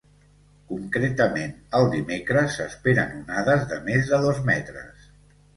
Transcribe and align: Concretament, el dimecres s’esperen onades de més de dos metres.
Concretament, 0.71 1.53
el 1.81 1.85
dimecres 1.95 2.57
s’esperen 2.57 3.15
onades 3.21 3.69
de 3.75 3.81
més 3.91 4.11
de 4.15 4.21
dos 4.29 4.41
metres. 4.53 5.07